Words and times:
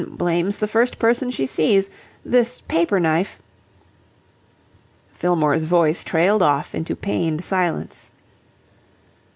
blames 0.09 0.57
the 0.57 0.67
first 0.67 0.97
person 0.97 1.29
she 1.29 1.45
sees... 1.45 1.91
This 2.25 2.59
paper 2.61 2.99
knife..." 2.99 3.37
Fillmore's 5.13 5.65
voice 5.65 6.03
trailed 6.03 6.41
off 6.41 6.73
into 6.73 6.95
pained 6.95 7.43
silence. 7.45 8.09